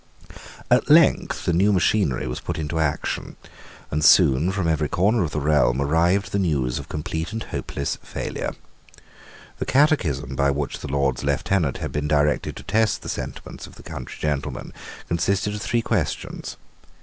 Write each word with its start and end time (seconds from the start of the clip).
At 0.71 0.89
length 0.89 1.45
the 1.45 1.53
new 1.53 1.71
machinery 1.71 2.25
was 2.25 2.39
put 2.39 2.57
in 2.57 2.75
action; 2.75 3.35
and 3.91 4.03
soon 4.03 4.51
from 4.51 4.67
every 4.67 4.89
corner 4.89 5.21
of 5.23 5.29
the 5.29 5.39
realm 5.39 5.79
arrived 5.79 6.31
the 6.31 6.39
news 6.39 6.79
of 6.79 6.89
complete 6.89 7.31
and 7.31 7.43
hopeless 7.43 7.99
failure. 8.01 8.55
The 9.59 9.65
catechism 9.67 10.35
by 10.35 10.49
which 10.49 10.79
the 10.79 10.87
Lords 10.87 11.23
Lieutenants 11.23 11.81
had 11.81 11.91
been 11.91 12.07
directed 12.07 12.55
to 12.55 12.63
test 12.63 13.03
the 13.03 13.09
sentiments 13.09 13.67
of 13.67 13.75
the 13.75 13.83
country 13.83 14.17
gentlemen 14.19 14.73
consisted 15.07 15.53
of 15.53 15.61
three 15.61 15.83
questions. 15.83 16.57